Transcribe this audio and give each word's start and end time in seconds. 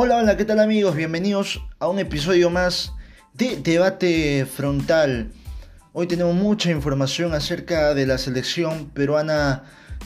Hola, 0.00 0.18
hola, 0.18 0.36
¿qué 0.36 0.44
tal 0.44 0.60
amigos? 0.60 0.94
Bienvenidos 0.94 1.60
a 1.80 1.88
un 1.88 1.98
episodio 1.98 2.50
más 2.50 2.92
de 3.34 3.56
Debate 3.56 4.46
Frontal. 4.46 5.32
Hoy 5.92 6.06
tenemos 6.06 6.36
mucha 6.36 6.70
información 6.70 7.34
acerca 7.34 7.94
de 7.94 8.06
la 8.06 8.16
selección 8.16 8.90
peruana 8.90 9.64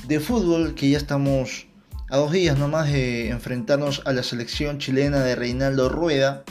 de 0.08 0.18
fútbol, 0.18 0.74
que 0.74 0.88
ya 0.88 0.96
estamos 0.96 1.66
a 2.08 2.16
dos 2.16 2.32
días 2.32 2.58
nomás 2.58 2.90
de 2.90 3.28
enfrentarnos 3.28 4.00
a 4.06 4.14
la 4.14 4.22
selección 4.22 4.78
chilena 4.78 5.20
de 5.20 5.34
Reinaldo 5.34 5.90
Rueda. 5.90 6.44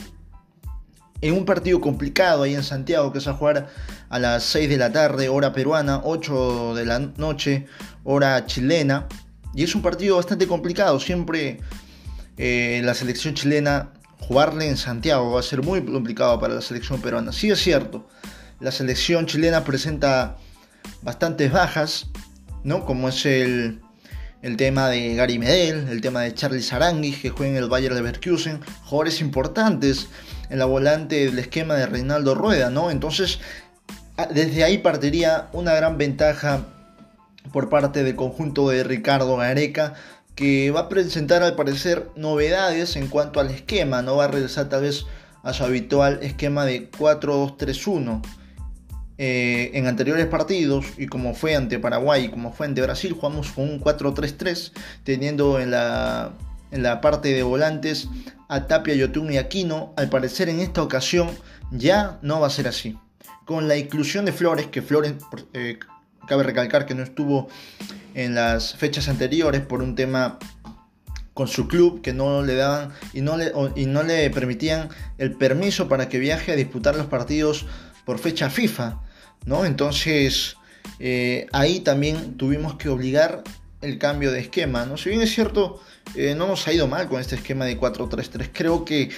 En 1.20 1.34
un 1.34 1.44
partido 1.44 1.80
complicado 1.80 2.44
ahí 2.44 2.54
en 2.54 2.62
Santiago, 2.62 3.12
que 3.12 3.18
va 3.18 3.32
a 3.32 3.34
jugar 3.34 3.68
a 4.08 4.20
las 4.20 4.44
6 4.44 4.68
de 4.68 4.76
la 4.76 4.92
tarde, 4.92 5.28
hora 5.28 5.52
peruana, 5.52 6.00
8 6.04 6.76
de 6.76 6.86
la 6.86 7.00
noche, 7.00 7.66
hora 8.04 8.46
chilena. 8.46 9.08
Y 9.52 9.64
es 9.64 9.74
un 9.74 9.82
partido 9.82 10.14
bastante 10.14 10.46
complicado, 10.46 11.00
siempre 11.00 11.58
eh, 12.36 12.80
la 12.84 12.94
selección 12.94 13.34
chilena 13.34 13.90
jugarle 14.18 14.68
en 14.68 14.76
Santiago 14.76 15.32
va 15.32 15.40
a 15.40 15.42
ser 15.42 15.62
muy 15.62 15.84
complicado 15.84 16.38
para 16.38 16.54
la 16.54 16.60
selección 16.60 17.00
peruana. 17.00 17.32
Sí 17.32 17.50
es 17.50 17.60
cierto, 17.60 18.08
la 18.60 18.70
selección 18.70 19.26
chilena 19.26 19.64
presenta 19.64 20.36
bastantes 21.02 21.52
bajas, 21.52 22.08
¿no? 22.64 22.84
Como 22.84 23.08
es 23.08 23.26
el, 23.26 23.80
el 24.42 24.56
tema 24.56 24.88
de 24.88 25.14
Gary 25.14 25.38
Medel, 25.38 25.88
el 25.88 26.00
tema 26.00 26.22
de 26.22 26.34
Charlie 26.34 26.62
Sarangui, 26.62 27.12
que 27.12 27.30
juega 27.30 27.52
en 27.52 27.62
el 27.62 27.68
Bayern 27.68 27.94
Leverkusen, 27.94 28.60
jugadores 28.84 29.20
importantes 29.20 30.08
en 30.50 30.58
la 30.58 30.64
volante 30.64 31.26
del 31.26 31.38
esquema 31.38 31.74
de 31.74 31.86
Reinaldo 31.86 32.34
Rueda, 32.34 32.70
¿no? 32.70 32.90
Entonces, 32.90 33.40
desde 34.32 34.64
ahí 34.64 34.78
partiría 34.78 35.48
una 35.52 35.74
gran 35.74 35.98
ventaja 35.98 36.66
por 37.52 37.68
parte 37.68 38.04
del 38.04 38.16
conjunto 38.16 38.68
de 38.68 38.84
Ricardo 38.84 39.36
Gareca 39.36 39.94
que 40.34 40.70
va 40.70 40.80
a 40.80 40.88
presentar 40.88 41.42
al 41.42 41.54
parecer 41.54 42.08
novedades 42.16 42.96
en 42.96 43.08
cuanto 43.08 43.40
al 43.40 43.50
esquema, 43.50 44.02
no 44.02 44.16
va 44.16 44.24
a 44.24 44.28
regresar 44.28 44.68
tal 44.68 44.82
vez 44.82 45.04
a 45.42 45.52
su 45.52 45.64
habitual 45.64 46.20
esquema 46.22 46.64
de 46.64 46.90
4-2-3-1. 46.90 48.22
Eh, 49.18 49.70
en 49.74 49.86
anteriores 49.86 50.26
partidos, 50.26 50.86
y 50.96 51.06
como 51.06 51.34
fue 51.34 51.54
ante 51.54 51.78
Paraguay 51.78 52.24
y 52.24 52.28
como 52.28 52.52
fue 52.52 52.66
ante 52.66 52.80
Brasil, 52.80 53.12
jugamos 53.12 53.52
con 53.52 53.68
un 53.68 53.80
4-3-3, 53.80 54.72
teniendo 55.04 55.60
en 55.60 55.70
la, 55.70 56.32
en 56.70 56.82
la 56.82 57.00
parte 57.00 57.32
de 57.32 57.42
volantes 57.42 58.08
a 58.48 58.66
Tapia, 58.66 58.94
Yotun 58.94 59.32
y 59.32 59.38
Aquino. 59.38 59.92
Al 59.96 60.08
parecer 60.08 60.48
en 60.48 60.60
esta 60.60 60.82
ocasión 60.82 61.30
ya 61.70 62.18
no 62.22 62.40
va 62.40 62.48
a 62.48 62.50
ser 62.50 62.68
así. 62.68 62.98
Con 63.44 63.68
la 63.68 63.76
inclusión 63.76 64.24
de 64.24 64.32
Flores, 64.32 64.66
que 64.68 64.82
Flores 64.82 65.14
eh, 65.52 65.78
Cabe 66.26 66.42
recalcar 66.42 66.86
que 66.86 66.94
no 66.94 67.02
estuvo 67.02 67.48
en 68.14 68.34
las 68.34 68.74
fechas 68.74 69.08
anteriores 69.08 69.62
por 69.62 69.82
un 69.82 69.94
tema 69.94 70.38
con 71.34 71.48
su 71.48 71.66
club 71.66 72.02
que 72.02 72.12
no 72.12 72.42
le 72.42 72.54
daban 72.54 72.92
y 73.12 73.22
no 73.22 73.36
le, 73.36 73.52
y 73.74 73.86
no 73.86 74.02
le 74.02 74.28
permitían 74.30 74.88
el 75.18 75.32
permiso 75.32 75.88
para 75.88 76.08
que 76.08 76.18
viaje 76.18 76.52
a 76.52 76.56
disputar 76.56 76.94
los 76.96 77.06
partidos 77.06 77.66
por 78.04 78.18
fecha 78.18 78.50
FIFA, 78.50 79.00
¿no? 79.46 79.64
Entonces 79.64 80.56
eh, 80.98 81.46
ahí 81.52 81.80
también 81.80 82.36
tuvimos 82.36 82.74
que 82.74 82.88
obligar 82.88 83.42
el 83.80 83.98
cambio 83.98 84.30
de 84.30 84.40
esquema, 84.40 84.86
¿no? 84.86 84.96
Si 84.96 85.08
bien 85.08 85.22
es 85.22 85.34
cierto, 85.34 85.80
eh, 86.14 86.34
no 86.36 86.46
nos 86.46 86.66
ha 86.68 86.72
ido 86.72 86.86
mal 86.86 87.08
con 87.08 87.20
este 87.20 87.34
esquema 87.34 87.64
de 87.64 87.78
4-3-3, 87.78 88.50
creo 88.52 88.84
que, 88.84 89.10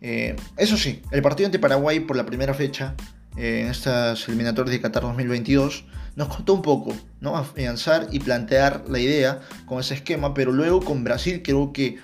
eh, 0.00 0.36
eso 0.56 0.76
sí, 0.76 1.02
el 1.10 1.22
partido 1.22 1.46
ante 1.46 1.58
Paraguay 1.58 2.00
por 2.00 2.16
la 2.16 2.26
primera 2.26 2.54
fecha 2.54 2.94
en 3.36 3.68
estas 3.68 4.28
eliminatorias 4.28 4.72
de 4.72 4.80
Qatar 4.80 5.02
2022 5.02 5.84
nos 6.16 6.28
costó 6.28 6.54
un 6.54 6.62
poco, 6.62 6.94
¿no? 7.20 7.36
Afianzar 7.36 8.08
y 8.10 8.20
plantear 8.20 8.84
la 8.88 8.98
idea 8.98 9.40
con 9.66 9.80
ese 9.80 9.94
esquema, 9.94 10.34
pero 10.34 10.52
luego 10.52 10.80
con 10.80 11.04
Brasil 11.04 11.40
creo 11.42 11.72
que 11.72 11.98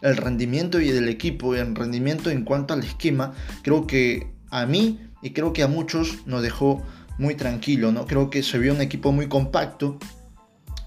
el 0.00 0.16
rendimiento 0.16 0.80
y 0.80 0.90
del 0.90 1.08
equipo, 1.08 1.54
el 1.54 1.74
rendimiento 1.74 2.30
en 2.30 2.44
cuanto 2.44 2.74
al 2.74 2.84
esquema, 2.84 3.34
creo 3.62 3.86
que 3.86 4.32
a 4.50 4.66
mí 4.66 5.00
y 5.22 5.30
creo 5.30 5.52
que 5.52 5.64
a 5.64 5.68
muchos 5.68 6.26
nos 6.26 6.42
dejó 6.42 6.82
muy 7.18 7.34
tranquilo, 7.34 7.90
¿no? 7.90 8.06
Creo 8.06 8.30
que 8.30 8.42
se 8.42 8.58
vio 8.58 8.72
un 8.72 8.80
equipo 8.80 9.10
muy 9.10 9.26
compacto 9.26 9.98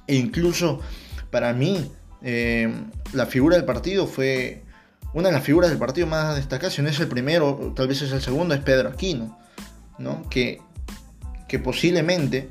e 0.07 0.15
incluso 0.15 0.79
para 1.29 1.53
mí 1.53 1.91
eh, 2.21 2.73
la 3.11 3.25
figura 3.25 3.57
del 3.57 3.65
partido 3.65 4.07
fue 4.07 4.63
una 5.13 5.27
de 5.27 5.33
las 5.33 5.43
figuras 5.43 5.69
del 5.69 5.79
partido 5.79 6.07
más 6.07 6.37
destacadas, 6.37 6.73
si 6.73 6.81
no 6.81 6.87
es 6.87 6.99
el 7.01 7.07
primero, 7.07 7.73
tal 7.75 7.89
vez 7.89 8.01
es 8.01 8.13
el 8.13 8.21
segundo, 8.21 8.55
es 8.55 8.61
Pedro 8.61 8.87
Aquino, 8.87 9.37
¿no? 10.01 10.27
Que, 10.29 10.61
posiblemente 11.63 12.49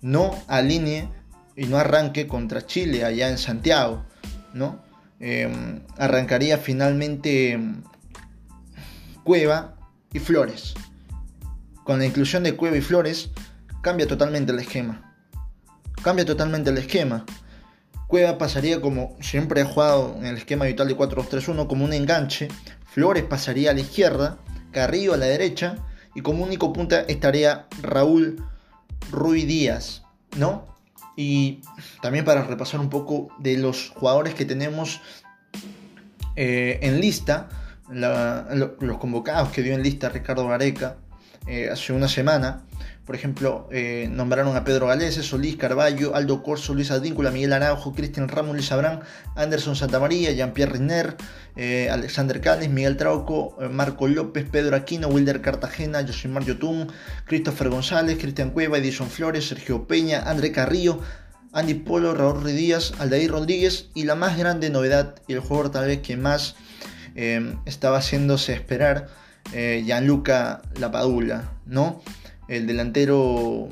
no 0.00 0.34
alinee 0.48 1.08
y 1.54 1.66
no 1.66 1.76
arranque 1.76 2.26
contra 2.26 2.66
Chile 2.66 3.04
allá 3.04 3.28
en 3.28 3.38
Santiago, 3.38 4.04
¿no? 4.52 4.82
Em, 5.20 5.82
arrancaría 5.96 6.58
finalmente 6.58 7.52
em, 7.52 7.82
Cueva 9.22 9.76
y 10.12 10.18
Flores. 10.18 10.74
Con 11.84 12.00
la 12.00 12.06
inclusión 12.06 12.42
de 12.42 12.56
Cueva 12.56 12.76
y 12.76 12.80
Flores 12.80 13.30
cambia 13.82 14.08
totalmente 14.08 14.50
el 14.50 14.58
esquema. 14.58 15.14
Cambia 16.02 16.24
totalmente 16.24 16.70
el 16.70 16.78
esquema. 16.78 17.24
Cueva 18.08 18.36
pasaría 18.36 18.80
como 18.80 19.16
siempre 19.20 19.60
ha 19.60 19.64
jugado 19.64 20.16
en 20.18 20.26
el 20.26 20.36
esquema 20.38 20.64
habitual 20.64 20.88
de 20.88 20.96
4-2-3-1 20.96 21.68
como 21.68 21.84
un 21.84 21.92
enganche. 21.92 22.48
Flores 22.84 23.22
pasaría 23.22 23.70
a 23.70 23.74
la 23.74 23.80
izquierda, 23.80 24.38
Carrillo 24.72 25.14
a 25.14 25.16
la 25.16 25.26
derecha 25.26 25.78
y 26.14 26.22
como 26.22 26.44
único 26.44 26.72
punta 26.72 27.00
estaría 27.00 27.66
Raúl 27.82 28.44
Rui 29.10 29.44
Díaz, 29.44 30.02
¿no? 30.36 30.66
Y 31.16 31.60
también 32.02 32.24
para 32.24 32.42
repasar 32.42 32.80
un 32.80 32.90
poco 32.90 33.28
de 33.38 33.56
los 33.56 33.90
jugadores 33.90 34.34
que 34.34 34.44
tenemos 34.44 35.00
eh, 36.36 36.78
en 36.82 37.00
lista, 37.00 37.48
los 37.88 38.98
convocados 38.98 39.50
que 39.50 39.62
dio 39.62 39.74
en 39.74 39.82
lista 39.82 40.08
Ricardo 40.08 40.48
Gareca 40.48 40.96
eh, 41.46 41.68
hace 41.70 41.92
una 41.92 42.08
semana. 42.08 42.64
Por 43.04 43.14
ejemplo, 43.14 43.68
eh, 43.70 44.08
nombraron 44.10 44.56
a 44.56 44.64
Pedro 44.64 44.86
Galese, 44.86 45.22
Solís 45.22 45.56
Carballo, 45.56 46.14
Aldo 46.16 46.42
Corso, 46.42 46.72
Luis 46.72 46.90
Advíncula, 46.90 47.30
Miguel 47.30 47.52
Araujo, 47.52 47.92
Cristian 47.92 48.28
Ramos, 48.28 48.54
Luis 48.54 48.72
Abrán, 48.72 49.00
Anderson 49.36 49.76
Santamaría, 49.76 50.32
Jean-Pierre 50.32 50.72
Riner, 50.72 51.16
eh, 51.54 51.90
Alexander 51.90 52.40
Cádiz, 52.40 52.70
Miguel 52.70 52.96
Trauco, 52.96 53.58
Marco 53.70 54.08
López, 54.08 54.46
Pedro 54.50 54.74
Aquino, 54.74 55.08
Wilder 55.08 55.42
Cartagena, 55.42 56.00
Josimar 56.00 56.44
Yotun, 56.44 56.90
Christopher 57.26 57.68
González, 57.68 58.16
Cristian 58.18 58.50
Cueva, 58.50 58.78
Edison 58.78 59.10
Flores, 59.10 59.48
Sergio 59.48 59.86
Peña, 59.86 60.22
André 60.22 60.50
Carrillo, 60.50 61.00
Andy 61.52 61.74
Polo, 61.74 62.14
Raúl 62.14 62.42
Díaz, 62.42 62.94
Aldair 62.98 63.30
Rodríguez 63.30 63.90
y 63.92 64.04
la 64.04 64.14
más 64.14 64.38
grande 64.38 64.70
novedad 64.70 65.16
y 65.28 65.34
el 65.34 65.40
jugador 65.40 65.70
tal 65.70 65.86
vez 65.88 66.00
que 66.00 66.16
más 66.16 66.56
estaba 67.14 67.98
haciéndose 67.98 68.54
esperar, 68.54 69.06
Gianluca 69.52 70.62
Lapadula, 70.78 71.52
¿no? 71.66 72.02
el 72.48 72.66
delantero 72.66 73.68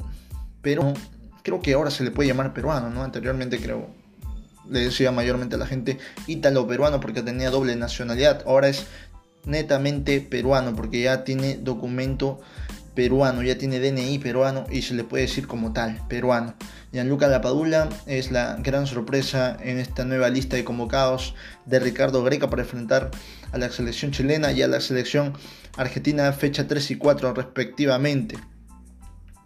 pero 0.61 0.95
creo 1.43 1.61
que 1.61 1.75
ahora 1.75 1.91
se 1.91 2.05
le 2.05 2.11
puede 2.11 2.29
llamar 2.29 2.55
peruano, 2.55 2.91
¿no? 2.91 3.03
Anteriormente 3.03 3.59
creo 3.59 3.89
le 4.71 4.81
decía 4.81 5.11
mayormente 5.11 5.57
a 5.57 5.59
la 5.59 5.67
gente 5.67 5.99
ítalo 6.27 6.67
peruano 6.67 7.01
porque 7.01 7.23
tenía 7.23 7.51
doble 7.51 7.75
nacionalidad, 7.77 8.43
ahora 8.47 8.69
es 8.69 8.87
netamente 9.45 10.21
peruano 10.21 10.75
porque 10.77 11.03
ya 11.03 11.25
tiene 11.25 11.57
documento 11.57 12.41
peruano, 12.95 13.43
ya 13.43 13.59
tiene 13.59 13.81
DNI 13.81 14.19
peruano 14.19 14.67
y 14.71 14.83
se 14.83 14.95
le 14.95 15.03
puede 15.03 15.25
decir 15.25 15.47
como 15.47 15.73
tal, 15.73 16.01
peruano. 16.09 16.55
Gianluca 16.93 17.27
Lapadula 17.27 17.89
es 18.07 18.31
la 18.31 18.57
gran 18.61 18.87
sorpresa 18.87 19.57
en 19.61 19.79
esta 19.79 20.05
nueva 20.05 20.29
lista 20.29 20.57
de 20.57 20.65
convocados 20.65 21.35
de 21.65 21.81
Ricardo 21.81 22.23
Greca 22.23 22.51
para 22.51 22.63
enfrentar 22.63 23.11
a 23.51 23.59
la 23.59 23.71
selección 23.71 24.13
chilena 24.13 24.53
y 24.53 24.63
a 24.63 24.69
la 24.69 24.81
selección 24.81 25.33
argentina 25.77 26.33
fecha 26.33 26.67
3 26.67 26.91
y 26.93 26.97
4 26.97 27.35
respectivamente. 27.35 28.37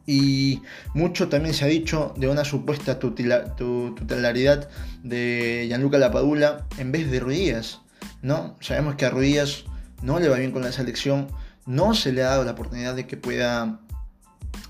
Y 0.07 0.63
mucho 0.95 1.29
también 1.29 1.55
se 1.55 1.65
ha 1.65 1.69
dicho 1.69 2.15
de 2.17 2.29
una 2.29 2.45
supuesta 2.45 2.99
tutelaridad 2.99 4.69
de 5.03 5.65
Gianluca 5.67 5.99
Lapadula 5.99 6.67
en 6.79 6.93
vez 6.93 7.11
de 7.11 7.19
Ruidías. 7.19 7.81
¿no? 8.23 8.57
Sabemos 8.61 8.95
que 8.95 9.07
a 9.07 9.11
Ruidías 9.11 9.65
no 10.03 10.21
le 10.21 10.29
va 10.29 10.37
bien 10.37 10.53
con 10.53 10.63
la 10.63 10.71
selección, 10.71 11.27
no 11.67 11.95
se 11.95 12.13
le 12.13 12.23
ha 12.23 12.27
dado 12.27 12.45
la 12.45 12.53
oportunidad 12.53 12.95
de 12.95 13.07
que 13.07 13.17
pueda, 13.17 13.81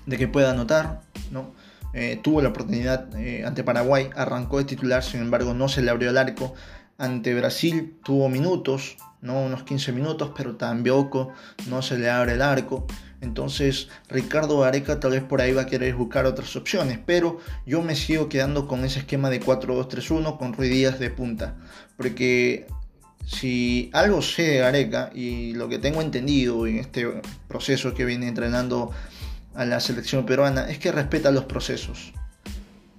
de 0.07 0.17
que 0.17 0.27
pueda 0.27 0.51
anotar. 0.51 1.01
¿no? 1.31 1.53
Eh, 1.93 2.19
tuvo 2.21 2.41
la 2.41 2.49
oportunidad 2.49 3.15
eh, 3.15 3.45
ante 3.45 3.63
Paraguay, 3.63 4.09
arrancó 4.15 4.57
de 4.57 4.65
titular, 4.65 5.03
sin 5.03 5.21
embargo 5.21 5.53
no 5.53 5.69
se 5.69 5.83
le 5.83 5.91
abrió 5.91 6.09
el 6.09 6.17
arco. 6.17 6.55
Ante 6.97 7.35
Brasil 7.35 7.95
tuvo 8.03 8.27
minutos, 8.27 8.97
¿no? 9.21 9.41
unos 9.41 9.63
15 9.63 9.91
minutos, 9.91 10.31
pero 10.35 10.55
tampoco 10.55 11.33
no 11.67 11.81
se 11.81 11.97
le 11.97 12.09
abre 12.09 12.33
el 12.33 12.41
arco. 12.41 12.85
Entonces 13.21 13.89
Ricardo 14.09 14.63
Areca 14.63 14.99
tal 14.99 15.11
vez 15.11 15.23
por 15.23 15.41
ahí 15.41 15.51
va 15.51 15.63
a 15.63 15.65
querer 15.65 15.95
buscar 15.95 16.25
otras 16.25 16.55
opciones, 16.55 16.99
pero 17.05 17.39
yo 17.65 17.81
me 17.81 17.95
sigo 17.95 18.29
quedando 18.29 18.67
con 18.67 18.85
ese 18.85 18.99
esquema 18.99 19.29
de 19.29 19.41
4-2-3-1 19.41 20.37
con 20.37 20.53
Ruidías 20.53 20.99
de 20.99 21.09
punta, 21.09 21.55
porque 21.95 22.67
si 23.25 23.89
algo 23.93 24.21
sé 24.21 24.43
de 24.43 24.63
Areca 24.63 25.09
y 25.13 25.53
lo 25.53 25.67
que 25.67 25.79
tengo 25.79 26.01
entendido 26.01 26.67
en 26.67 26.77
este 26.77 27.21
proceso 27.47 27.93
que 27.93 28.05
viene 28.05 28.27
entrenando 28.27 28.91
a 29.55 29.65
la 29.65 29.79
selección 29.79 30.25
peruana 30.25 30.69
es 30.69 30.77
que 30.77 30.91
respeta 30.91 31.31
los 31.31 31.45
procesos. 31.45 32.13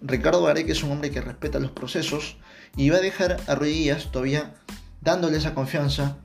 Ricardo 0.00 0.46
Areca 0.46 0.72
es 0.72 0.82
un 0.82 0.92
hombre 0.92 1.10
que 1.10 1.20
respeta 1.20 1.58
los 1.60 1.70
procesos 1.70 2.36
y 2.76 2.90
va 2.90 2.98
a 2.98 3.00
dejar 3.00 3.38
a 3.46 3.54
Ruidías 3.54 4.10
todavía 4.12 4.54
dándole 5.00 5.36
esa 5.36 5.54
confianza 5.54 6.16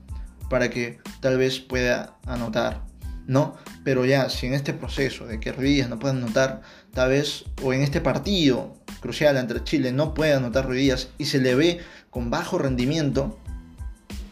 para 0.50 0.70
que 0.70 0.98
tal 1.20 1.38
vez 1.38 1.60
pueda 1.60 2.16
anotar, 2.26 2.82
¿no? 3.26 3.56
Pero 3.82 4.04
ya, 4.04 4.28
si 4.28 4.46
en 4.46 4.54
este 4.54 4.72
proceso 4.72 5.26
de 5.26 5.40
que 5.40 5.52
Ruidías 5.52 5.88
no 5.88 5.98
pueda 5.98 6.14
anotar, 6.14 6.62
tal 6.92 7.10
vez, 7.10 7.44
o 7.62 7.72
en 7.72 7.82
este 7.82 8.00
partido 8.00 8.76
crucial 9.00 9.36
entre 9.36 9.64
Chile 9.64 9.92
no 9.92 10.14
puede 10.14 10.34
anotar 10.34 10.66
Ruidías 10.66 11.08
y 11.18 11.26
se 11.26 11.40
le 11.40 11.54
ve 11.54 11.80
con 12.10 12.30
bajo 12.30 12.58
rendimiento, 12.58 13.38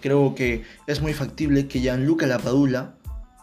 creo 0.00 0.34
que 0.34 0.64
es 0.86 1.00
muy 1.00 1.14
factible 1.14 1.68
que 1.68 1.80
Gianluca 1.80 2.26
Lapadula, 2.26 2.94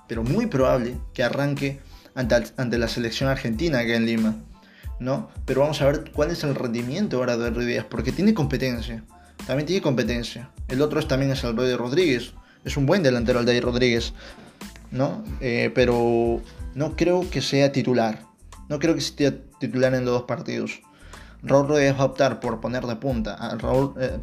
pero 0.07 0.24
muy 0.24 0.48
probable 0.48 0.98
que 1.13 1.24
arranque 1.24 1.80
ante, 2.16 2.36
ante 2.57 2.78
la 2.78 2.88
selección 2.88 3.30
argentina 3.30 3.80
acá 3.80 3.95
en 3.95 4.06
Lima. 4.06 4.36
¿no? 5.00 5.30
Pero 5.45 5.62
vamos 5.62 5.81
a 5.81 5.86
ver 5.86 6.12
cuál 6.12 6.31
es 6.31 6.44
el 6.44 6.56
rendimiento 6.56 7.18
ahora 7.18 7.38
de 7.38 7.50
Ruidías, 7.50 7.86
porque 7.86 8.12
tiene 8.12 8.34
competencia. 8.34 9.04
También 9.46 9.66
tiene 9.66 9.82
competencia. 9.82 10.52
El 10.68 10.82
otro 10.82 11.00
es, 11.00 11.08
también 11.08 11.32
es 11.32 11.42
de 11.42 11.78
Rodríguez. 11.78 12.34
Es 12.64 12.78
un 12.78 12.86
buen 12.86 13.04
delantero 13.04 13.40
el 13.40 13.46
de 13.46 13.62
Rodríguez, 13.62 14.14
¿no? 14.92 15.24
Eh, 15.40 15.72
pero 15.74 16.42
no 16.76 16.96
creo 16.96 17.30
que 17.30 17.42
sea 17.42 17.72
titular. 17.72 18.24
No 18.68 18.80
creo 18.80 18.96
que 18.96 19.02
sea 19.02 19.34
titular 19.60 19.94
en 19.96 20.06
los 20.06 20.14
dos 20.14 20.24
partidos. 20.24 20.82
Raúl 21.42 21.68
Rodríguez 21.68 21.96
va 21.96 22.02
a 22.02 22.06
optar 22.06 22.40
por 22.40 22.60
poner 22.60 22.86
de 22.86 22.96
punta 22.98 23.34
a 23.36 23.56
Raúl, 23.58 23.94
eh, 24.00 24.20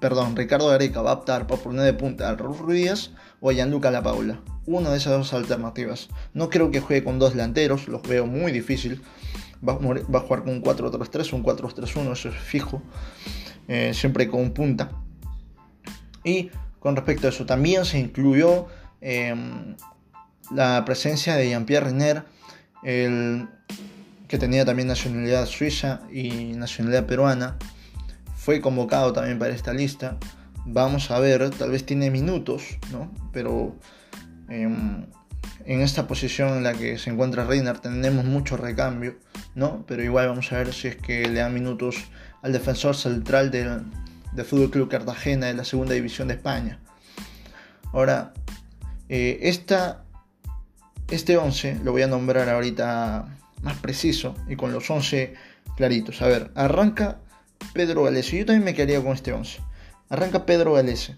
perdón, 0.00 0.36
Ricardo 0.36 0.68
Gareca 0.68 1.02
va 1.02 1.10
a 1.10 1.14
optar 1.14 1.46
por 1.46 1.60
poner 1.60 1.84
de 1.84 1.92
punta 1.92 2.30
a 2.30 2.34
Raúl 2.34 2.56
Ruiz 2.58 3.10
o 3.40 3.50
a 3.50 3.52
Gianluca 3.52 3.90
La 3.90 4.02
Paula. 4.02 4.40
Una 4.64 4.90
de 4.90 4.96
esas 4.96 5.12
dos 5.12 5.32
alternativas. 5.32 6.08
No 6.34 6.48
creo 6.50 6.70
que 6.70 6.80
juegue 6.80 7.04
con 7.04 7.18
dos 7.18 7.32
delanteros, 7.32 7.88
los 7.88 8.02
veo 8.02 8.26
muy 8.26 8.52
difícil. 8.52 9.02
Va 9.66 9.74
a, 9.74 9.76
jugar 9.76 10.44
con 10.44 10.48
un 10.50 10.62
4-3-3, 10.62 11.32
un 11.32 11.44
4-3-1, 11.44 12.12
eso 12.12 12.28
es 12.28 12.34
fijo. 12.36 12.82
Eh, 13.68 13.92
siempre 13.94 14.28
con 14.28 14.40
un 14.40 14.52
punta. 14.52 14.92
Y 16.22 16.50
con 16.78 16.96
respecto 16.96 17.26
a 17.26 17.30
eso, 17.30 17.46
también 17.46 17.84
se 17.84 17.98
incluyó 17.98 18.66
em, 19.00 19.76
la 20.54 20.84
presencia 20.84 21.34
de 21.36 21.48
Jean-Pierre 21.48 21.86
Renner, 21.86 22.24
el, 22.84 23.48
que 24.28 24.38
tenía 24.38 24.64
también 24.64 24.88
nacionalidad 24.88 25.46
suiza 25.46 26.02
y 26.12 26.52
nacionalidad 26.54 27.06
peruana. 27.06 27.56
Fue 28.36 28.60
convocado 28.60 29.12
también 29.12 29.38
para 29.38 29.54
esta 29.54 29.72
lista. 29.72 30.16
Vamos 30.64 31.10
a 31.10 31.18
ver, 31.18 31.50
tal 31.50 31.70
vez 31.70 31.84
tiene 31.84 32.10
minutos, 32.10 32.78
¿no? 32.92 33.12
Pero 33.32 33.76
em, 34.48 35.06
en 35.64 35.80
esta 35.80 36.06
posición 36.06 36.56
en 36.56 36.62
la 36.62 36.74
que 36.74 36.98
se 36.98 37.10
encuentra 37.10 37.44
Reiner 37.44 37.78
tenemos 37.78 38.24
mucho 38.24 38.56
recambio, 38.56 39.16
¿no? 39.54 39.84
Pero 39.86 40.02
igual 40.02 40.28
vamos 40.28 40.52
a 40.52 40.58
ver 40.58 40.72
si 40.72 40.88
es 40.88 40.96
que 40.96 41.28
le 41.28 41.40
dan 41.40 41.54
minutos 41.54 42.04
al 42.42 42.52
defensor 42.52 42.96
central 42.96 43.50
del, 43.50 43.82
Fútbol 44.44 44.70
Club 44.70 44.88
Cartagena 44.90 45.46
de 45.46 45.54
la 45.54 45.64
segunda 45.64 45.94
división 45.94 46.28
de 46.28 46.34
España. 46.34 46.78
Ahora, 47.92 48.34
eh, 49.08 49.38
este 51.08 51.36
11 51.36 51.80
lo 51.82 51.92
voy 51.92 52.02
a 52.02 52.06
nombrar 52.06 52.48
ahorita 52.48 53.26
más 53.62 53.76
preciso 53.78 54.34
y 54.48 54.56
con 54.56 54.72
los 54.72 54.90
11 54.90 55.34
claritos. 55.76 56.20
A 56.22 56.26
ver, 56.26 56.50
arranca 56.54 57.18
Pedro 57.72 58.04
Galese. 58.04 58.38
Yo 58.38 58.46
también 58.46 58.64
me 58.64 58.74
quedaría 58.74 59.02
con 59.02 59.12
este 59.12 59.32
11. 59.32 59.60
Arranca 60.08 60.46
Pedro 60.46 60.74
Galese. 60.74 61.16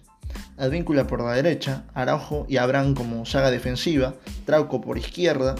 Advíncula 0.57 1.07
por 1.07 1.21
la 1.23 1.33
derecha, 1.33 1.85
Araujo 1.93 2.45
y 2.49 2.57
Abraham 2.57 2.93
como 2.93 3.25
saga 3.25 3.49
defensiva, 3.49 4.13
Trauco 4.45 4.81
por 4.81 4.97
izquierda. 4.97 5.55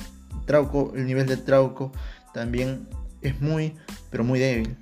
Trauco, 0.46 0.94
el 0.96 1.06
nivel 1.06 1.26
de 1.26 1.38
Trauco 1.38 1.92
también 2.34 2.88
es 3.22 3.40
muy, 3.42 3.76
pero 4.10 4.24
muy 4.24 4.40
débil. 4.40 4.78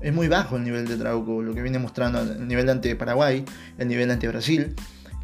Es 0.00 0.12
muy 0.12 0.28
bajo 0.28 0.56
el 0.56 0.64
nivel 0.64 0.86
de 0.86 0.96
Trauco, 0.96 1.42
lo 1.42 1.54
que 1.54 1.62
viene 1.62 1.78
mostrando 1.78 2.20
el 2.20 2.46
nivel 2.46 2.68
ante 2.68 2.94
Paraguay, 2.96 3.44
el 3.78 3.88
nivel 3.88 4.10
ante 4.10 4.28
Brasil. 4.28 4.74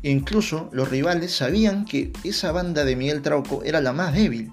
E 0.02 0.10
incluso 0.10 0.68
los 0.72 0.90
rivales 0.90 1.34
sabían 1.34 1.84
que 1.84 2.12
esa 2.24 2.52
banda 2.52 2.84
de 2.84 2.96
Miguel 2.96 3.22
Trauco 3.22 3.62
era 3.64 3.80
la 3.80 3.92
más 3.92 4.14
débil. 4.14 4.52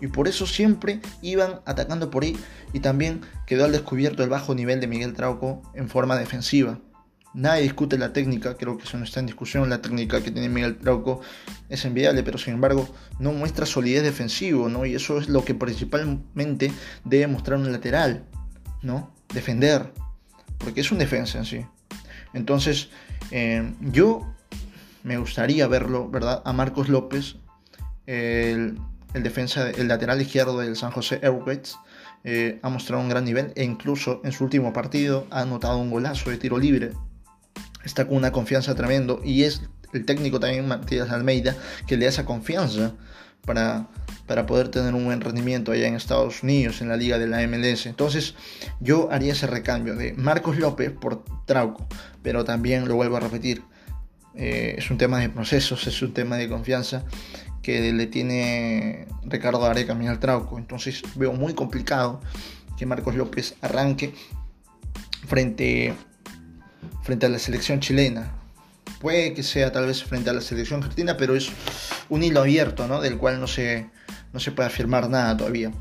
Y 0.00 0.08
por 0.08 0.28
eso 0.28 0.46
siempre 0.46 1.00
iban 1.22 1.60
atacando 1.66 2.10
por 2.10 2.24
ahí. 2.24 2.36
Y 2.72 2.80
también 2.80 3.20
quedó 3.46 3.64
al 3.64 3.72
descubierto 3.72 4.22
el 4.22 4.28
bajo 4.28 4.54
nivel 4.54 4.80
de 4.80 4.86
Miguel 4.86 5.14
Trauco 5.14 5.62
en 5.74 5.88
forma 5.88 6.18
defensiva. 6.18 6.78
Nadie 7.32 7.62
discute 7.62 7.96
la 7.96 8.12
técnica, 8.12 8.56
creo 8.56 8.76
que 8.76 8.84
eso 8.84 8.98
no 8.98 9.04
está 9.04 9.20
en 9.20 9.26
discusión. 9.26 9.70
La 9.70 9.80
técnica 9.80 10.20
que 10.20 10.32
tiene 10.32 10.48
Miguel 10.48 10.78
Trauco 10.78 11.20
es 11.68 11.84
enviable, 11.84 12.24
pero 12.24 12.38
sin 12.38 12.54
embargo 12.54 12.88
no 13.20 13.32
muestra 13.32 13.66
solidez 13.66 14.02
defensivo, 14.02 14.68
¿no? 14.68 14.84
Y 14.84 14.96
eso 14.96 15.18
es 15.18 15.28
lo 15.28 15.44
que 15.44 15.54
principalmente 15.54 16.72
debe 17.04 17.28
mostrar 17.28 17.58
un 17.58 17.70
lateral, 17.70 18.24
¿no? 18.82 19.14
Defender, 19.32 19.92
porque 20.58 20.80
es 20.80 20.90
un 20.92 20.98
defensa 20.98 21.38
en 21.38 21.44
sí. 21.44 21.66
Entonces, 22.32 22.90
eh, 23.30 23.74
yo 23.80 24.34
me 25.02 25.18
gustaría 25.18 25.66
verlo, 25.66 26.10
¿verdad? 26.10 26.42
A 26.44 26.52
Marcos 26.52 26.88
López, 26.88 27.36
el, 28.06 28.78
defensa, 29.14 29.70
el 29.70 29.88
lateral 29.88 30.20
izquierdo 30.20 30.58
del 30.58 30.76
San 30.76 30.90
José 30.90 31.20
Airways, 31.22 31.76
eh, 32.24 32.58
ha 32.62 32.68
mostrado 32.68 33.02
un 33.02 33.08
gran 33.08 33.24
nivel 33.24 33.52
e 33.56 33.64
incluso 33.64 34.20
en 34.24 34.32
su 34.32 34.44
último 34.44 34.72
partido 34.72 35.26
ha 35.30 35.40
anotado 35.40 35.78
un 35.78 35.90
golazo 35.90 36.28
de 36.28 36.36
tiro 36.36 36.58
libre 36.58 36.92
está 37.84 38.06
con 38.06 38.16
una 38.16 38.32
confianza 38.32 38.74
tremendo 38.74 39.20
y 39.24 39.44
es 39.44 39.62
el 39.92 40.04
técnico 40.04 40.40
también 40.40 40.68
Matías 40.68 41.10
Almeida 41.10 41.56
que 41.86 41.96
le 41.96 42.04
da 42.04 42.10
esa 42.10 42.24
confianza 42.24 42.94
para, 43.44 43.88
para 44.26 44.46
poder 44.46 44.68
tener 44.68 44.94
un 44.94 45.04
buen 45.04 45.20
rendimiento 45.20 45.72
allá 45.72 45.86
en 45.86 45.94
Estados 45.94 46.42
Unidos, 46.42 46.80
en 46.80 46.88
la 46.88 46.96
liga 46.96 47.18
de 47.18 47.26
la 47.26 47.46
MLS. 47.46 47.86
Entonces 47.86 48.34
yo 48.80 49.08
haría 49.10 49.32
ese 49.32 49.46
recambio 49.46 49.96
de 49.96 50.12
Marcos 50.14 50.58
López 50.58 50.90
por 50.90 51.24
Trauco, 51.46 51.86
pero 52.22 52.44
también 52.44 52.88
lo 52.88 52.94
vuelvo 52.96 53.16
a 53.16 53.20
repetir, 53.20 53.62
eh, 54.34 54.76
es 54.78 54.90
un 54.90 54.98
tema 54.98 55.18
de 55.18 55.28
procesos, 55.28 55.86
es 55.86 56.00
un 56.02 56.14
tema 56.14 56.36
de 56.36 56.48
confianza 56.48 57.04
que 57.62 57.92
le 57.92 58.06
tiene 58.06 59.06
Ricardo 59.24 59.64
Areca 59.66 59.92
al 59.92 60.20
Trauco. 60.20 60.58
Entonces 60.58 61.02
veo 61.16 61.32
muy 61.32 61.54
complicado 61.54 62.20
que 62.76 62.86
Marcos 62.86 63.14
López 63.14 63.56
arranque 63.60 64.14
frente 65.26 65.94
frente 67.02 67.26
a 67.26 67.28
la 67.28 67.38
selección 67.38 67.80
chilena. 67.80 68.39
Puede 69.00 69.32
que 69.32 69.42
sea 69.42 69.72
tal 69.72 69.86
vez 69.86 70.04
frente 70.04 70.28
a 70.28 70.34
la 70.34 70.42
selección 70.42 70.82
argentina, 70.82 71.16
pero 71.16 71.34
es 71.34 71.48
un 72.10 72.22
hilo 72.22 72.40
abierto, 72.40 72.86
¿no? 72.86 73.00
Del 73.00 73.16
cual 73.16 73.40
no 73.40 73.46
se, 73.46 73.88
no 74.34 74.40
se 74.40 74.52
puede 74.52 74.68
afirmar 74.68 75.08
nada 75.08 75.36
todavía. 75.36 75.72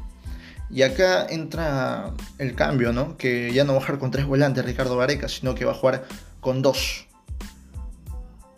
Y 0.71 0.83
acá 0.83 1.25
entra 1.29 2.13
el 2.37 2.55
cambio, 2.55 2.93
¿no? 2.93 3.17
Que 3.17 3.51
ya 3.51 3.65
no 3.65 3.73
va 3.73 3.79
a 3.79 3.81
jugar 3.81 3.99
con 3.99 4.11
tres 4.11 4.25
volantes 4.25 4.63
Ricardo 4.63 4.95
Vareca, 4.95 5.27
sino 5.27 5.53
que 5.53 5.65
va 5.65 5.73
a 5.73 5.75
jugar 5.75 6.05
con 6.39 6.61
dos. 6.61 7.07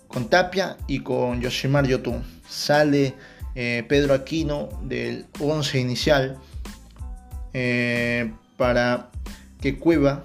Con 0.08 0.30
Tapia 0.30 0.78
y 0.88 1.00
con 1.00 1.42
Yoshimar 1.42 1.88
Yotun. 1.88 2.24
Sale 2.48 3.16
eh, 3.56 3.84
Pedro 3.88 4.14
Aquino 4.14 4.70
del 4.84 5.26
11 5.40 5.80
inicial 5.80 6.38
eh, 7.54 8.32
para 8.58 9.10
que 9.60 9.80
Cueva 9.80 10.24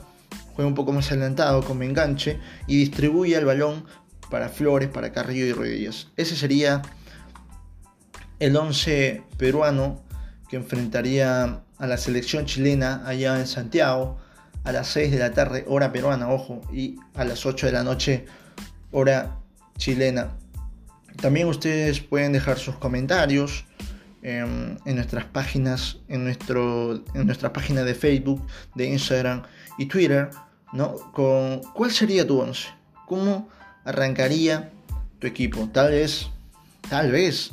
juega 0.54 0.68
un 0.68 0.74
poco 0.74 0.92
más 0.92 1.10
adelantado 1.10 1.62
con 1.62 1.82
enganche 1.82 2.38
y 2.66 2.78
distribuye 2.78 3.36
el 3.36 3.44
balón 3.44 3.84
para 4.30 4.48
Flores, 4.48 4.88
para 4.88 5.12
Carrillo 5.12 5.46
y 5.46 5.52
Rodríguez. 5.52 6.08
Ese 6.16 6.36
sería 6.36 6.82
el 8.38 8.56
11 8.56 9.22
peruano 9.38 10.02
que 10.48 10.56
enfrentaría 10.56 11.62
a 11.78 11.86
la 11.86 11.96
selección 11.96 12.46
chilena 12.46 13.02
allá 13.06 13.38
en 13.38 13.46
Santiago 13.46 14.18
a 14.64 14.72
las 14.72 14.88
6 14.88 15.12
de 15.12 15.18
la 15.18 15.32
tarde, 15.32 15.64
hora 15.68 15.92
peruana, 15.92 16.28
ojo, 16.28 16.60
y 16.72 16.96
a 17.14 17.24
las 17.24 17.46
8 17.46 17.66
de 17.66 17.72
la 17.72 17.84
noche, 17.84 18.26
hora 18.90 19.38
chilena. 19.78 20.32
También 21.20 21.46
ustedes 21.46 22.00
pueden 22.00 22.32
dejar 22.32 22.58
sus 22.58 22.74
comentarios 22.74 23.64
em, 24.22 24.76
en, 24.84 24.96
nuestras 24.96 25.24
páginas, 25.24 25.98
en, 26.08 26.24
nuestro, 26.24 27.04
en 27.14 27.26
nuestra 27.26 27.52
página 27.52 27.84
de 27.84 27.94
Facebook, 27.94 28.44
de 28.74 28.86
Instagram 28.86 29.42
y 29.78 29.86
Twitter 29.86 30.30
¿no? 30.72 30.94
Con, 31.12 31.60
¿Cuál 31.74 31.90
sería 31.90 32.26
tu 32.26 32.40
once? 32.40 32.68
¿Cómo 33.06 33.48
arrancaría 33.86 34.70
tu 35.18 35.26
equipo? 35.26 35.70
Tal 35.72 35.92
vez, 35.92 36.28
tal 36.90 37.10
vez, 37.10 37.52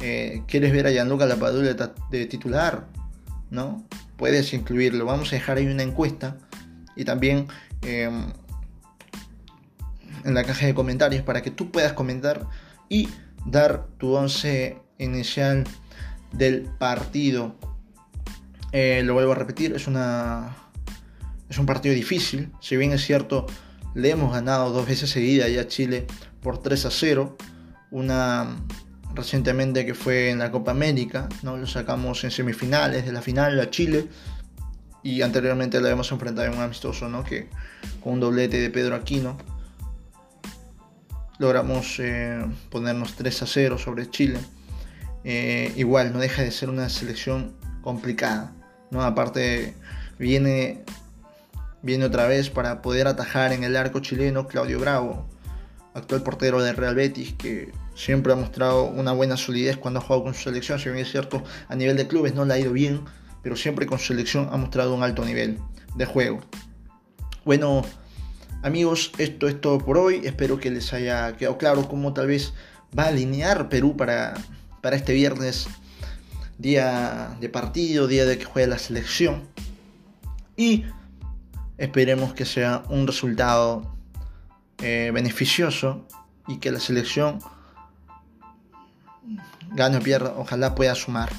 eh, 0.00 0.42
quieres 0.46 0.72
ver 0.72 0.86
a 0.86 0.90
Gianluca 0.90 1.26
Lapadula 1.26 1.74
de, 1.74 1.90
de 2.10 2.26
titular, 2.26 2.86
¿no? 3.50 3.84
Puedes 4.16 4.52
incluirlo. 4.54 5.06
Vamos 5.06 5.32
a 5.32 5.36
dejar 5.36 5.56
ahí 5.56 5.66
una 5.66 5.82
encuesta 5.82 6.36
y 6.94 7.04
también 7.04 7.48
em, 7.82 8.32
en 10.24 10.34
la 10.34 10.44
caja 10.44 10.66
de 10.66 10.74
comentarios 10.74 11.22
para 11.22 11.42
que 11.42 11.50
tú 11.50 11.70
puedas 11.70 11.92
comentar 11.92 12.46
y 12.88 13.08
dar 13.46 13.86
tu 13.98 14.12
once 14.12 14.78
inicial 14.98 15.64
del 16.32 16.62
partido. 16.78 17.56
Eh, 18.72 19.02
lo 19.04 19.14
vuelvo 19.14 19.32
a 19.32 19.34
repetir, 19.34 19.74
es 19.74 19.86
una 19.86 20.56
es 21.48 21.58
un 21.58 21.66
partido 21.66 21.94
difícil, 21.94 22.50
si 22.60 22.78
bien 22.78 22.92
es 22.92 23.04
cierto, 23.04 23.46
le 23.94 24.10
hemos 24.10 24.32
ganado 24.32 24.70
dos 24.70 24.86
veces 24.86 25.10
seguida 25.10 25.48
ya 25.48 25.62
a 25.62 25.68
Chile 25.68 26.06
por 26.40 26.58
3 26.58 26.86
a 26.86 26.90
0. 26.90 27.36
Una 27.90 28.56
recientemente 29.14 29.84
que 29.84 29.94
fue 29.94 30.30
en 30.30 30.38
la 30.38 30.50
Copa 30.50 30.70
América, 30.70 31.28
¿no? 31.42 31.56
lo 31.56 31.66
sacamos 31.66 32.24
en 32.24 32.30
semifinales 32.30 33.04
de 33.04 33.12
la 33.12 33.20
final 33.20 33.60
a 33.60 33.70
Chile 33.70 34.08
y 35.02 35.22
anteriormente 35.22 35.80
lo 35.80 35.88
hemos 35.88 36.10
enfrentado 36.12 36.48
en 36.48 36.54
un 36.54 36.62
amistoso, 36.62 37.08
¿no? 37.08 37.24
que 37.24 37.48
con 38.02 38.14
un 38.14 38.20
doblete 38.20 38.60
de 38.60 38.70
Pedro 38.70 38.94
Aquino. 38.94 39.36
logramos 41.38 41.98
eh, 41.98 42.44
ponernos 42.70 43.14
3 43.14 43.42
a 43.42 43.46
0 43.46 43.78
sobre 43.78 44.08
Chile. 44.08 44.38
Eh, 45.24 45.72
igual 45.76 46.12
no 46.12 46.18
deja 46.18 46.42
de 46.42 46.50
ser 46.50 46.70
una 46.70 46.88
selección 46.88 47.52
complicada. 47.82 48.52
¿no? 48.90 49.02
Aparte 49.02 49.74
viene, 50.18 50.84
viene 51.82 52.04
otra 52.04 52.26
vez 52.26 52.50
para 52.50 52.82
poder 52.82 53.06
atajar 53.06 53.52
en 53.52 53.64
el 53.64 53.76
arco 53.76 54.00
chileno 54.00 54.46
Claudio 54.46 54.78
Bravo, 54.78 55.26
actual 55.94 56.22
portero 56.22 56.62
del 56.62 56.76
Real 56.76 56.94
Betis, 56.94 57.34
que 57.34 57.72
siempre 57.94 58.32
ha 58.32 58.36
mostrado 58.36 58.84
una 58.84 59.12
buena 59.12 59.36
solidez 59.36 59.76
cuando 59.76 60.00
ha 60.00 60.02
jugado 60.02 60.24
con 60.24 60.34
su 60.34 60.42
selección. 60.42 60.78
Si 60.78 60.88
bien 60.88 61.04
es 61.04 61.10
cierto, 61.10 61.42
a 61.68 61.76
nivel 61.76 61.96
de 61.96 62.06
clubes 62.06 62.34
no 62.34 62.44
le 62.44 62.54
ha 62.54 62.58
ido 62.58 62.72
bien, 62.72 63.02
pero 63.42 63.56
siempre 63.56 63.86
con 63.86 63.98
su 63.98 64.06
selección 64.06 64.48
ha 64.50 64.56
mostrado 64.56 64.94
un 64.94 65.02
alto 65.02 65.24
nivel 65.24 65.58
de 65.96 66.06
juego. 66.06 66.40
Bueno, 67.44 67.82
amigos, 68.62 69.12
esto 69.18 69.48
es 69.48 69.60
todo 69.60 69.78
por 69.78 69.98
hoy. 69.98 70.22
Espero 70.24 70.58
que 70.58 70.70
les 70.70 70.92
haya 70.92 71.36
quedado 71.36 71.58
claro 71.58 71.88
cómo 71.88 72.14
tal 72.14 72.28
vez 72.28 72.54
va 72.96 73.04
a 73.04 73.08
alinear 73.08 73.68
Perú 73.68 73.96
para, 73.96 74.34
para 74.80 74.96
este 74.96 75.12
viernes, 75.12 75.66
día 76.58 77.36
de 77.40 77.48
partido, 77.48 78.06
día 78.06 78.24
de 78.24 78.38
que 78.38 78.44
juegue 78.44 78.68
la 78.68 78.78
selección. 78.78 79.42
Y 80.56 80.84
esperemos 81.82 82.32
que 82.32 82.44
sea 82.44 82.84
un 82.90 83.08
resultado 83.08 83.82
eh, 84.78 85.10
beneficioso 85.12 86.06
y 86.46 86.58
que 86.58 86.70
la 86.70 86.78
selección 86.78 87.40
gane 89.72 89.96
o 89.96 90.00
pierda, 90.00 90.32
ojalá 90.36 90.76
pueda 90.76 90.94
sumar, 90.94 91.30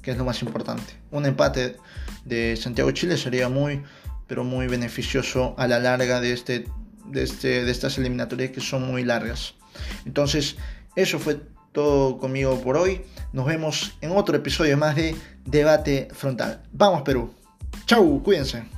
que 0.00 0.12
es 0.12 0.16
lo 0.16 0.24
más 0.24 0.40
importante. 0.42 0.94
Un 1.10 1.26
empate 1.26 1.78
de 2.24 2.56
Santiago 2.56 2.92
Chile 2.92 3.16
sería 3.16 3.48
muy, 3.48 3.82
pero 4.28 4.44
muy 4.44 4.68
beneficioso 4.68 5.56
a 5.58 5.66
la 5.66 5.80
larga 5.80 6.20
de, 6.20 6.32
este, 6.32 6.68
de, 7.06 7.24
este, 7.24 7.64
de 7.64 7.70
estas 7.72 7.98
eliminatorias 7.98 8.52
que 8.52 8.60
son 8.60 8.86
muy 8.86 9.02
largas. 9.02 9.54
Entonces, 10.06 10.58
eso 10.94 11.18
fue 11.18 11.40
todo 11.72 12.18
conmigo 12.18 12.60
por 12.60 12.76
hoy. 12.76 13.00
Nos 13.32 13.46
vemos 13.46 13.96
en 14.00 14.12
otro 14.12 14.36
episodio 14.36 14.76
más 14.76 14.94
de 14.94 15.16
Debate 15.44 16.06
Frontal. 16.12 16.62
Vamos 16.70 17.02
Perú. 17.02 17.34
Chau, 17.86 18.22
cuídense. 18.22 18.77